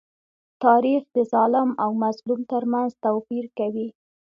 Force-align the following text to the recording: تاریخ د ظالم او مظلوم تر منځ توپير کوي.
تاریخ 0.63 1.01
د 1.15 1.17
ظالم 1.31 1.69
او 1.83 1.89
مظلوم 2.03 2.41
تر 2.51 2.63
منځ 2.71 2.91
توپير 3.05 3.45
کوي. 3.57 3.87